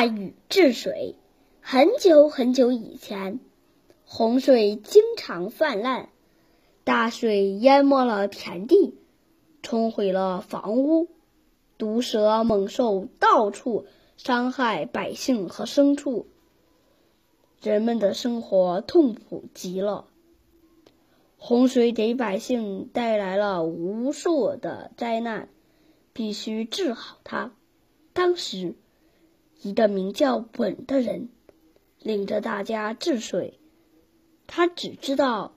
[0.00, 1.16] 大禹治水。
[1.60, 3.38] 很久很久以前，
[4.06, 6.08] 洪水经常泛滥，
[6.84, 8.94] 大水淹没了田地，
[9.60, 11.08] 冲毁了房屋，
[11.76, 13.84] 毒蛇猛兽到处
[14.16, 16.26] 伤害百姓和牲畜，
[17.60, 20.06] 人们的生活痛苦极了。
[21.36, 25.50] 洪水给百姓带来了无数的灾难。
[26.14, 27.52] 必须治好它。
[28.14, 28.74] 当时，
[29.62, 31.28] 一个名叫鲧的人
[31.98, 33.58] 领着大家治水，
[34.46, 35.54] 他只知道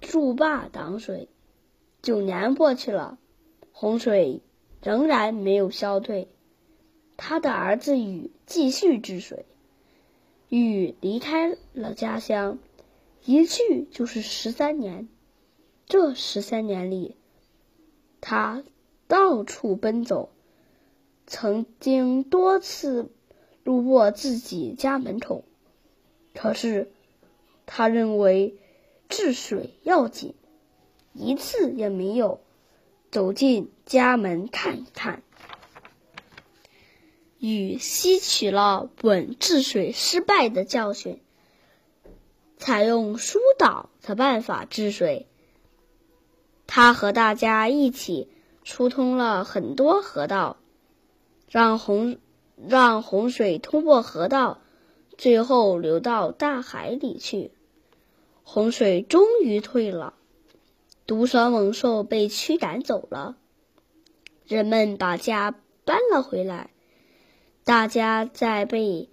[0.00, 1.28] 筑坝挡水。
[2.02, 3.18] 九年过去了，
[3.72, 4.40] 洪水
[4.82, 6.28] 仍然没有消退。
[7.16, 9.44] 他的儿子禹继续治水。
[10.48, 12.58] 禹离开了家乡，
[13.24, 15.08] 一去就是十三年。
[15.86, 17.16] 这十三年里，
[18.20, 18.64] 他
[19.06, 20.30] 到处奔走，
[21.30, 23.08] 曾经多次
[23.62, 25.44] 路过自己家门口，
[26.34, 26.90] 可是
[27.66, 28.56] 他认为
[29.08, 30.34] 治水要紧，
[31.12, 32.40] 一次也没有
[33.12, 35.22] 走进家门看一看。
[37.38, 41.22] 禹吸取了鲧治水失败的教训，
[42.58, 45.28] 采用疏导的办法治水。
[46.66, 48.28] 他和大家一起
[48.64, 50.56] 疏通了很多河道，
[51.50, 52.18] 让洪
[52.56, 54.62] 让洪水通过河道，
[55.18, 57.50] 最后流到大海里去。
[58.44, 60.14] 洪水终于退了，
[61.06, 63.36] 毒蛇猛兽被驱赶走了，
[64.46, 66.70] 人们把家搬了回来。
[67.64, 69.08] 大家在被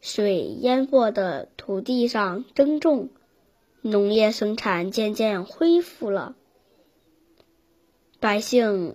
[0.00, 3.08] 水淹过的土地上耕种，
[3.80, 6.36] 农业生产渐渐恢复了。
[8.20, 8.94] 百姓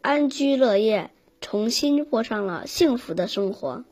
[0.00, 1.10] 安居乐业，
[1.44, 3.84] 重新过上了幸福的生活。